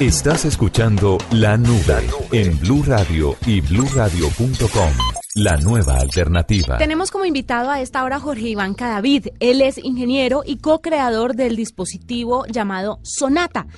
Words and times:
Estás 0.00 0.44
escuchando 0.44 1.16
La 1.30 1.56
Nube 1.56 2.06
en 2.30 2.60
Blue 2.60 2.82
Radio 2.86 3.34
y 3.46 3.62
bluradio.com. 3.62 4.92
La 5.36 5.56
nueva 5.56 5.96
alternativa. 5.96 6.76
Tenemos 6.76 7.10
como 7.10 7.24
invitado 7.24 7.70
a 7.70 7.80
esta 7.80 8.04
hora 8.04 8.20
Jorge 8.20 8.48
Iván 8.48 8.74
Cadavid. 8.74 9.28
Él 9.40 9.62
es 9.62 9.78
ingeniero 9.78 10.42
y 10.44 10.58
co-creador 10.58 11.34
del 11.34 11.56
dispositivo 11.56 12.44
llamado 12.44 12.98
Sonata. 13.04 13.68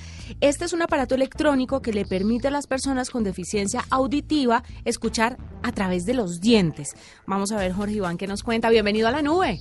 Este 0.41 0.65
es 0.65 0.73
un 0.73 0.83
aparato 0.83 1.15
electrónico 1.15 1.83
que 1.83 1.93
le 1.93 2.05
permite 2.05 2.49
a 2.49 2.51
las 2.51 2.67
personas 2.67 3.11
con 3.11 3.23
deficiencia 3.23 3.85
auditiva 3.89 4.65
escuchar 4.85 5.37
a 5.63 5.71
través 5.71 6.05
de 6.05 6.15
los 6.15 6.41
dientes. 6.41 6.97
Vamos 7.29 7.53
a 7.53 7.59
ver, 7.59 7.73
Jorge 7.73 7.95
Iván, 7.95 8.19
qué 8.19 8.27
nos 8.27 8.43
cuenta. 8.43 8.71
Bienvenido 8.71 9.07
a 9.07 9.13
la 9.13 9.23
nube. 9.23 9.61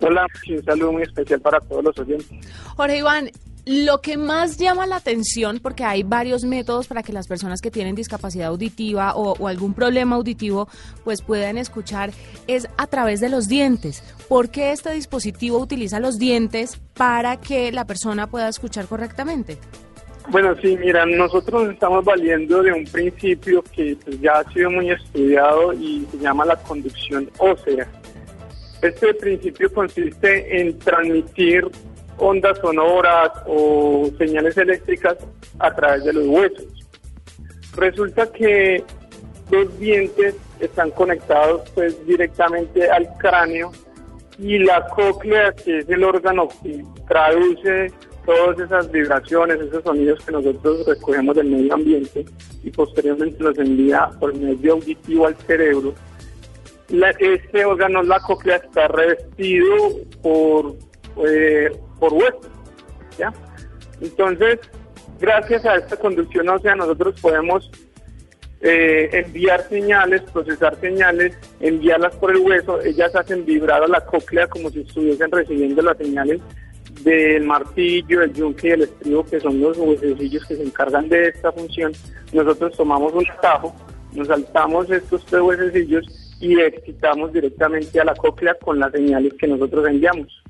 Hola, 0.00 0.26
un 0.50 0.64
saludo 0.64 0.92
muy 0.92 1.02
especial 1.04 1.40
para 1.40 1.60
todos 1.60 1.82
los 1.82 1.98
oyentes. 1.98 2.28
Jorge 2.76 2.98
Iván, 2.98 3.30
lo 3.64 4.00
que 4.00 4.16
más 4.16 4.56
llama 4.56 4.86
la 4.86 4.96
atención, 4.96 5.60
porque 5.62 5.84
hay 5.84 6.02
varios 6.02 6.44
métodos 6.44 6.88
para 6.88 7.02
que 7.02 7.12
las 7.12 7.28
personas 7.28 7.60
que 7.60 7.70
tienen 7.70 7.94
discapacidad 7.94 8.48
auditiva 8.48 9.14
o, 9.14 9.46
algún 9.46 9.74
problema 9.74 10.16
auditivo 10.16 10.68
pues 11.04 11.22
puedan 11.22 11.58
escuchar, 11.58 12.10
es 12.46 12.68
a 12.76 12.86
través 12.86 13.20
de 13.20 13.28
los 13.28 13.48
dientes. 13.48 14.02
¿Por 14.28 14.50
qué 14.50 14.72
este 14.72 14.92
dispositivo 14.92 15.58
utiliza 15.58 16.00
los 16.00 16.18
dientes 16.18 16.80
para 16.94 17.36
que 17.36 17.70
la 17.72 17.86
persona 17.86 18.26
pueda 18.26 18.48
escuchar 18.48 18.86
correctamente? 18.86 19.58
Bueno, 20.28 20.54
sí, 20.62 20.76
mira, 20.78 21.04
nosotros 21.04 21.70
estamos 21.72 22.04
valiendo 22.04 22.62
de 22.62 22.72
un 22.72 22.84
principio 22.84 23.62
que 23.74 23.96
pues, 24.04 24.20
ya 24.20 24.34
ha 24.34 24.52
sido 24.52 24.70
muy 24.70 24.90
estudiado 24.90 25.72
y 25.72 26.06
se 26.12 26.18
llama 26.18 26.44
la 26.44 26.56
conducción 26.56 27.28
ósea. 27.38 27.88
Este 28.80 29.14
principio 29.14 29.72
consiste 29.72 30.60
en 30.60 30.78
transmitir 30.78 31.68
ondas 32.18 32.58
sonoras 32.58 33.30
o 33.46 34.10
señales 34.18 34.56
eléctricas 34.56 35.16
a 35.58 35.74
través 35.74 36.04
de 36.04 36.12
los 36.12 36.26
huesos. 36.26 36.66
Resulta 37.76 38.30
que 38.32 38.84
los 39.50 39.78
dientes 39.78 40.36
están 40.60 40.90
conectados 40.90 41.68
pues 41.74 42.06
directamente 42.06 42.90
al 42.90 43.08
cráneo 43.18 43.72
y 44.38 44.58
la 44.58 44.86
cóclea, 44.88 45.52
que 45.52 45.78
es 45.78 45.88
el 45.88 46.04
órgano 46.04 46.48
que 46.62 46.84
traduce 47.06 47.92
todas 48.24 48.58
esas 48.58 48.90
vibraciones, 48.90 49.60
esos 49.60 49.82
sonidos 49.82 50.24
que 50.24 50.32
nosotros 50.32 50.86
recogemos 50.86 51.36
del 51.36 51.48
medio 51.48 51.74
ambiente 51.74 52.24
y 52.62 52.70
posteriormente 52.70 53.42
los 53.42 53.58
envía 53.58 54.10
por 54.20 54.34
medio 54.34 54.74
auditivo 54.74 55.26
al 55.26 55.36
cerebro. 55.36 55.94
este 57.18 57.64
órgano, 57.64 58.02
la 58.02 58.20
cóclea, 58.20 58.56
está 58.56 58.88
revestido 58.88 59.66
por 60.22 60.74
eh, 61.26 61.70
por 62.02 62.14
hueso. 62.14 62.40
¿ya? 63.16 63.32
Entonces, 64.00 64.58
gracias 65.20 65.64
a 65.64 65.76
esta 65.76 65.96
conducción 65.96 66.48
ósea 66.48 66.74
nosotros 66.74 67.14
podemos 67.20 67.70
eh, 68.60 69.08
enviar 69.12 69.68
señales, 69.68 70.22
procesar 70.32 70.74
señales, 70.80 71.38
enviarlas 71.60 72.16
por 72.16 72.32
el 72.32 72.38
hueso, 72.38 72.80
ellas 72.80 73.14
hacen 73.14 73.44
vibrar 73.44 73.84
a 73.84 73.86
la 73.86 74.00
cóclea 74.00 74.48
como 74.48 74.68
si 74.70 74.80
estuviesen 74.80 75.30
recibiendo 75.30 75.80
las 75.80 75.96
señales 75.96 76.40
del 77.02 77.44
martillo, 77.44 78.22
el 78.22 78.32
yunque 78.32 78.68
y 78.68 78.70
el 78.72 78.82
estribo, 78.82 79.24
que 79.24 79.38
son 79.38 79.60
los 79.60 79.78
huesecillos 79.78 80.44
que 80.46 80.56
se 80.56 80.62
encargan 80.64 81.08
de 81.08 81.28
esta 81.28 81.52
función. 81.52 81.92
Nosotros 82.32 82.76
tomamos 82.76 83.12
un 83.12 83.30
atajo, 83.30 83.72
nos 84.12 84.26
saltamos 84.26 84.90
estos 84.90 85.24
tres 85.26 85.40
huesecillos 85.40 86.04
y 86.40 86.60
excitamos 86.60 87.32
directamente 87.32 88.00
a 88.00 88.04
la 88.04 88.14
cóclea 88.16 88.54
con 88.54 88.80
las 88.80 88.90
señales 88.90 89.34
que 89.34 89.46
nosotros 89.46 89.86
enviamos. 89.86 90.41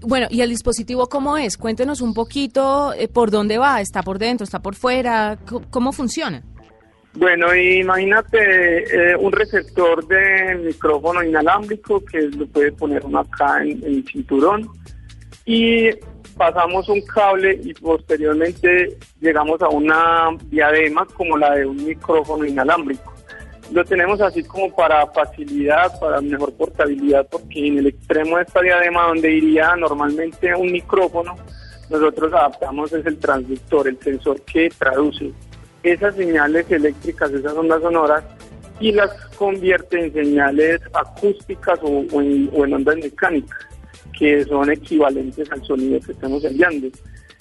Bueno, 0.00 0.26
¿y 0.30 0.40
el 0.40 0.48
dispositivo 0.48 1.08
cómo 1.08 1.36
es? 1.36 1.56
Cuéntenos 1.56 2.00
un 2.00 2.14
poquito 2.14 2.92
eh, 2.94 3.08
por 3.08 3.30
dónde 3.30 3.58
va, 3.58 3.80
está 3.80 4.02
por 4.02 4.18
dentro, 4.18 4.44
está 4.44 4.60
por 4.60 4.74
fuera, 4.74 5.38
¿cómo 5.70 5.92
funciona? 5.92 6.42
Bueno, 7.14 7.54
imagínate 7.54 9.12
eh, 9.12 9.16
un 9.16 9.32
receptor 9.32 10.06
de 10.06 10.54
micrófono 10.64 11.22
inalámbrico 11.22 12.02
que 12.04 12.22
lo 12.22 12.46
puede 12.46 12.72
poner 12.72 13.04
uno 13.04 13.18
acá 13.18 13.62
en, 13.62 13.84
en 13.84 13.96
el 13.96 14.04
cinturón 14.06 14.68
y 15.44 15.90
pasamos 16.36 16.88
un 16.88 17.02
cable 17.02 17.60
y 17.62 17.74
posteriormente 17.74 18.96
llegamos 19.20 19.60
a 19.60 19.68
una 19.68 20.28
diadema 20.46 21.04
como 21.04 21.36
la 21.36 21.56
de 21.56 21.66
un 21.66 21.84
micrófono 21.84 22.46
inalámbrico. 22.46 23.12
Lo 23.72 23.84
tenemos 23.84 24.20
así 24.20 24.42
como 24.42 24.74
para 24.74 25.06
facilidad, 25.08 25.98
para 26.00 26.20
mejor 26.20 26.52
portabilidad, 26.54 27.26
porque 27.30 27.68
en 27.68 27.78
el 27.78 27.86
extremo 27.86 28.36
de 28.36 28.42
esta 28.42 28.60
diadema 28.60 29.06
donde 29.06 29.32
iría 29.32 29.76
normalmente 29.76 30.52
un 30.54 30.72
micrófono, 30.72 31.36
nosotros 31.88 32.32
adaptamos 32.32 32.92
es 32.92 33.06
el 33.06 33.18
transductor, 33.18 33.86
el 33.86 33.98
sensor 34.00 34.40
que 34.42 34.70
traduce 34.70 35.32
esas 35.82 36.14
señales 36.16 36.70
eléctricas, 36.70 37.30
esas 37.30 37.52
ondas 37.54 37.80
sonoras, 37.80 38.24
y 38.80 38.92
las 38.92 39.10
convierte 39.36 40.04
en 40.04 40.12
señales 40.12 40.80
acústicas 40.92 41.78
o, 41.82 42.20
en, 42.20 42.50
o 42.52 42.64
en 42.64 42.74
ondas 42.74 42.96
mecánicas, 42.96 43.58
que 44.18 44.44
son 44.46 44.70
equivalentes 44.70 45.50
al 45.52 45.62
sonido 45.64 46.00
que 46.00 46.12
estamos 46.12 46.44
enviando. 46.44 46.88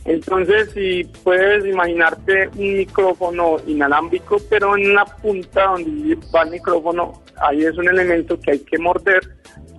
Entonces, 0.10 0.72
si 0.74 1.04
puedes 1.24 1.64
imaginarte 1.68 2.50
un 2.58 2.78
micrófono 2.78 3.58
inalámbrico, 3.68 4.38
pero 4.50 4.76
en 4.76 4.96
la 4.96 5.06
punta 5.06 5.68
donde 5.68 6.18
va 6.34 6.42
el 6.42 6.50
micrófono, 6.50 7.22
ahí 7.40 7.64
es 7.64 7.78
un 7.78 7.88
elemento 7.88 8.40
que 8.40 8.54
hay 8.54 8.60
que 8.60 8.80
morder 8.80 9.22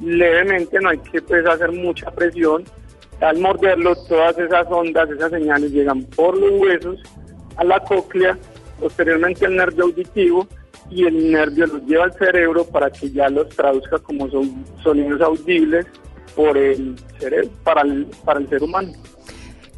levemente, 0.01 0.79
no 0.79 0.91
hay 0.91 0.99
que 0.99 1.21
pues, 1.21 1.45
hacer 1.45 1.73
mucha 1.73 2.13
presión. 2.13 2.63
Al 3.21 3.41
morderlo, 3.41 3.97
todas 4.07 4.39
esas 4.39 4.69
ondas, 4.71 5.11
esas 5.11 5.33
señales 5.33 5.73
llegan 5.73 6.05
por 6.05 6.39
los 6.39 6.61
huesos 6.61 7.03
a 7.57 7.65
la 7.65 7.81
cóclea, 7.81 8.39
posteriormente 8.79 9.47
al 9.47 9.57
nervio 9.57 9.87
auditivo, 9.87 10.47
y 10.91 11.07
el 11.07 11.33
nervio 11.33 11.67
los 11.67 11.83
lleva 11.87 12.05
al 12.05 12.13
cerebro 12.13 12.65
para 12.67 12.89
que 12.89 13.11
ya 13.11 13.29
los 13.31 13.49
traduzca 13.49 13.99
como 13.99 14.31
son 14.31 14.65
sonidos 14.81 15.21
audibles 15.23 15.87
por 16.37 16.57
el 16.57 16.95
cerebro, 17.19 17.51
para 17.65 17.83
para 18.25 18.39
el 18.39 18.49
ser 18.49 18.63
humano. 18.63 18.93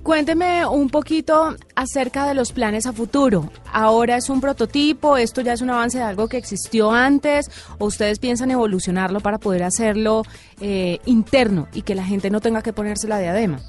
Cuénteme 0.02 0.66
un 0.66 0.90
poquito 0.90 1.54
acerca 1.76 2.26
de 2.26 2.34
los 2.34 2.52
planes 2.52 2.86
a 2.86 2.92
futuro. 2.92 3.52
¿Ahora 3.72 4.16
es 4.16 4.28
un 4.30 4.40
prototipo? 4.40 5.16
¿Esto 5.16 5.42
ya 5.42 5.52
es 5.52 5.62
un 5.62 5.70
avance 5.70 5.98
de 5.98 6.04
algo 6.04 6.26
que 6.26 6.38
existió 6.38 6.90
antes? 6.90 7.48
¿O 7.78 7.86
ustedes 7.86 8.18
piensan 8.18 8.50
evolucionarlo 8.50 9.20
para 9.20 9.38
poder 9.38 9.62
hacerlo 9.62 10.22
eh, 10.60 10.98
interno 11.06 11.68
y 11.72 11.82
que 11.82 11.94
la 11.94 12.02
gente 12.02 12.30
no 12.30 12.40
tenga 12.40 12.62
que 12.62 12.72
ponerse 12.72 13.06
la 13.06 13.20
diadema? 13.20 13.60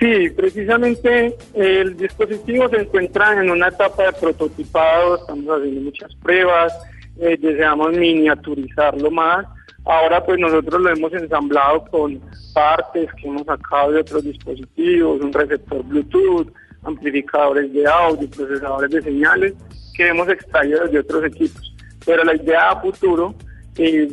Sí, 0.00 0.28
precisamente 0.30 1.36
el 1.54 1.96
dispositivo 1.96 2.68
se 2.68 2.78
encuentra 2.78 3.40
en 3.40 3.48
una 3.48 3.68
etapa 3.68 4.06
de 4.06 4.12
prototipado, 4.12 5.18
estamos 5.18 5.44
haciendo 5.56 5.82
muchas 5.82 6.12
pruebas, 6.16 6.72
eh, 7.20 7.38
deseamos 7.40 7.92
miniaturizarlo 7.92 9.08
más 9.12 9.46
Ahora 9.84 10.24
pues 10.24 10.38
nosotros 10.38 10.80
lo 10.80 10.90
hemos 10.90 11.12
ensamblado 11.12 11.84
con 11.90 12.20
partes 12.54 13.12
que 13.14 13.28
hemos 13.28 13.44
sacado 13.44 13.92
de 13.92 14.00
otros 14.00 14.24
dispositivos, 14.24 15.20
un 15.20 15.32
receptor 15.32 15.82
Bluetooth, 15.84 16.50
amplificadores 16.84 17.72
de 17.72 17.86
audio, 17.86 18.28
procesadores 18.30 18.90
de 18.90 19.02
señales 19.02 19.54
que 19.94 20.08
hemos 20.08 20.28
extraído 20.28 20.86
de 20.86 20.98
otros 20.98 21.24
equipos. 21.24 21.74
Pero 22.06 22.24
la 22.24 22.34
idea 22.34 22.70
a 22.70 22.80
futuro 22.80 23.34
es 23.76 24.12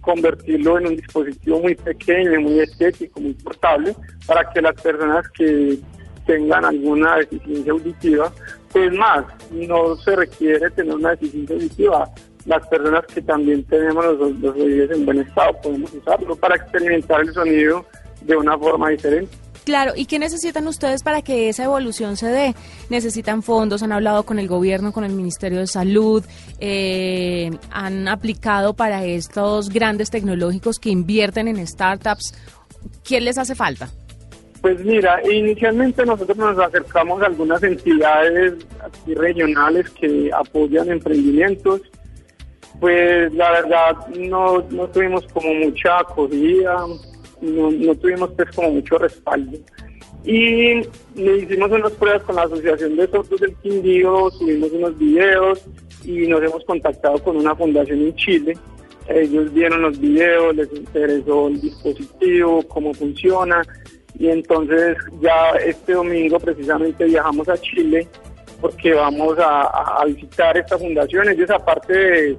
convertirlo 0.00 0.78
en 0.78 0.88
un 0.88 0.96
dispositivo 0.96 1.60
muy 1.60 1.74
pequeño, 1.76 2.40
muy 2.40 2.60
estético, 2.60 3.20
muy 3.20 3.34
portable, 3.34 3.94
para 4.26 4.50
que 4.50 4.60
las 4.60 4.80
personas 4.80 5.28
que 5.30 5.78
tengan 6.26 6.64
alguna 6.64 7.16
deficiencia 7.16 7.72
auditiva, 7.72 8.32
pues 8.72 8.92
más, 8.92 9.24
no 9.50 9.96
se 9.96 10.16
requiere 10.16 10.70
tener 10.70 10.94
una 10.94 11.10
deficiencia 11.10 11.56
auditiva, 11.56 12.10
las 12.46 12.66
personas 12.68 13.04
que 13.06 13.22
también 13.22 13.64
tenemos 13.64 14.04
los, 14.04 14.38
los 14.38 14.56
oídos 14.56 14.90
en 14.90 15.04
buen 15.04 15.20
estado 15.20 15.52
podemos 15.62 15.92
usarlo 15.92 16.36
para 16.36 16.56
experimentar 16.56 17.20
el 17.20 17.32
sonido 17.32 17.86
de 18.22 18.36
una 18.36 18.58
forma 18.58 18.90
diferente. 18.90 19.36
Claro, 19.64 19.92
¿y 19.94 20.06
qué 20.06 20.18
necesitan 20.18 20.66
ustedes 20.66 21.04
para 21.04 21.22
que 21.22 21.48
esa 21.48 21.64
evolución 21.64 22.16
se 22.16 22.26
dé? 22.26 22.54
¿Necesitan 22.90 23.42
fondos? 23.42 23.82
¿Han 23.84 23.92
hablado 23.92 24.24
con 24.24 24.40
el 24.40 24.48
gobierno, 24.48 24.92
con 24.92 25.04
el 25.04 25.12
Ministerio 25.12 25.60
de 25.60 25.68
Salud? 25.68 26.24
Eh, 26.58 27.50
¿Han 27.70 28.08
aplicado 28.08 28.74
para 28.74 29.04
estos 29.04 29.68
grandes 29.68 30.10
tecnológicos 30.10 30.80
que 30.80 30.90
invierten 30.90 31.46
en 31.46 31.64
startups? 31.64 32.34
¿Qué 33.04 33.20
les 33.20 33.38
hace 33.38 33.54
falta? 33.54 33.88
Pues 34.62 34.80
mira, 34.84 35.20
inicialmente 35.30 36.04
nosotros 36.06 36.36
nos 36.36 36.58
acercamos 36.58 37.22
a 37.22 37.26
algunas 37.26 37.62
entidades 37.62 38.54
regionales 39.06 39.90
que 39.90 40.30
apoyan 40.32 40.90
emprendimientos 40.90 41.82
pues 42.80 43.32
la 43.34 43.50
verdad 43.52 44.06
no, 44.08 44.62
no 44.70 44.88
tuvimos 44.88 45.26
como 45.28 45.54
mucha 45.54 46.00
acogida, 46.00 46.76
no, 47.40 47.94
tuvimos 47.96 48.30
pues 48.36 48.50
como 48.54 48.70
mucho 48.70 48.98
respaldo. 48.98 49.58
Y 50.24 50.82
le 51.16 51.38
hicimos 51.38 51.70
unas 51.70 51.92
pruebas 51.92 52.22
con 52.22 52.36
la 52.36 52.42
Asociación 52.42 52.96
de 52.96 53.08
Sordos 53.08 53.40
del 53.40 53.56
Quindío, 53.56 54.30
subimos 54.30 54.70
unos 54.72 54.98
videos 54.98 55.64
y 56.04 56.26
nos 56.28 56.42
hemos 56.42 56.64
contactado 56.64 57.18
con 57.22 57.36
una 57.36 57.54
fundación 57.54 58.00
en 58.00 58.14
Chile. 58.14 58.56
Ellos 59.08 59.52
vieron 59.52 59.82
los 59.82 59.98
videos, 59.98 60.54
les 60.54 60.72
interesó 60.72 61.48
el 61.48 61.60
dispositivo, 61.60 62.62
cómo 62.68 62.94
funciona 62.94 63.62
Y 64.16 64.28
entonces 64.28 64.96
ya 65.20 65.50
este 65.64 65.94
domingo 65.94 66.38
precisamente 66.38 67.04
viajamos 67.06 67.48
a 67.48 67.58
Chile 67.60 68.06
porque 68.60 68.94
vamos 68.94 69.36
a, 69.40 70.04
visitar 70.06 70.56
esta 70.56 70.78
fundación. 70.78 71.28
Ellos 71.28 71.50
aparte 71.50 71.92
de 71.92 72.36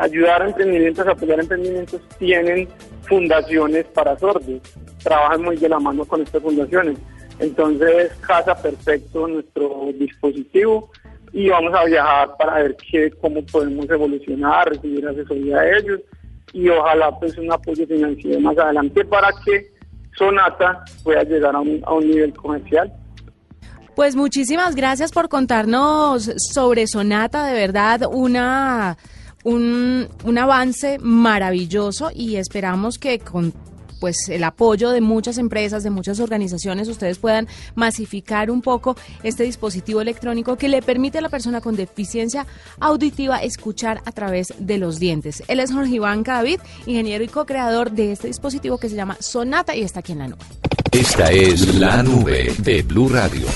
ayudar 0.00 0.42
a 0.42 0.46
emprendimientos, 0.46 1.06
apoyar 1.06 1.40
emprendimientos, 1.40 2.00
tienen 2.18 2.68
fundaciones 3.02 3.84
para 3.86 4.18
sordos. 4.18 4.60
Trabajan 5.02 5.42
muy 5.42 5.56
de 5.56 5.68
la 5.68 5.78
mano 5.78 6.04
con 6.04 6.22
estas 6.22 6.42
fundaciones. 6.42 6.98
Entonces 7.38 8.12
casa 8.26 8.54
perfecto 8.60 9.28
nuestro 9.28 9.90
dispositivo 9.98 10.90
y 11.32 11.48
vamos 11.50 11.74
a 11.74 11.84
viajar 11.84 12.36
para 12.38 12.54
ver 12.62 12.76
qué, 12.90 13.10
cómo 13.20 13.44
podemos 13.44 13.88
evolucionar, 13.90 14.70
recibir 14.70 15.06
asesoría 15.06 15.60
de 15.60 15.78
ellos 15.78 16.00
y 16.52 16.68
ojalá 16.68 17.10
pues 17.18 17.36
un 17.36 17.52
apoyo 17.52 17.86
financiero 17.86 18.40
más 18.40 18.56
adelante 18.56 19.04
para 19.04 19.28
que 19.44 19.70
Sonata 20.16 20.82
pueda 21.04 21.22
llegar 21.24 21.54
a 21.54 21.60
un, 21.60 21.82
a 21.84 21.92
un 21.92 22.08
nivel 22.08 22.32
comercial. 22.32 22.90
Pues 23.94 24.16
muchísimas 24.16 24.74
gracias 24.74 25.12
por 25.12 25.28
contarnos 25.28 26.30
sobre 26.36 26.86
Sonata, 26.86 27.46
de 27.46 27.54
verdad 27.54 28.02
una 28.10 28.96
un, 29.46 30.08
un 30.24 30.38
avance 30.38 30.98
maravilloso 31.00 32.10
y 32.12 32.34
esperamos 32.34 32.98
que 32.98 33.20
con 33.20 33.54
pues 34.00 34.28
el 34.28 34.44
apoyo 34.44 34.90
de 34.90 35.00
muchas 35.00 35.38
empresas, 35.38 35.84
de 35.84 35.88
muchas 35.88 36.20
organizaciones, 36.20 36.88
ustedes 36.88 37.18
puedan 37.18 37.46
masificar 37.76 38.50
un 38.50 38.60
poco 38.60 38.96
este 39.22 39.44
dispositivo 39.44 40.00
electrónico 40.02 40.56
que 40.56 40.68
le 40.68 40.82
permite 40.82 41.18
a 41.18 41.20
la 41.20 41.28
persona 41.28 41.60
con 41.60 41.76
deficiencia 41.76 42.44
auditiva 42.80 43.38
escuchar 43.38 44.02
a 44.04 44.12
través 44.12 44.52
de 44.58 44.78
los 44.78 44.98
dientes. 44.98 45.42
Él 45.48 45.60
es 45.60 45.72
Jorge 45.72 45.94
Iván 45.94 46.24
David, 46.24 46.60
ingeniero 46.84 47.24
y 47.24 47.28
co-creador 47.28 47.92
de 47.92 48.12
este 48.12 48.26
dispositivo 48.26 48.78
que 48.78 48.88
se 48.88 48.96
llama 48.96 49.16
Sonata 49.20 49.74
y 49.76 49.82
está 49.82 50.00
aquí 50.00 50.12
en 50.12 50.18
la 50.18 50.28
nube. 50.28 50.44
Esta 50.90 51.30
es 51.30 51.76
la 51.76 52.02
nube 52.02 52.52
de 52.58 52.82
Blue 52.82 53.08
Radio. 53.08 53.46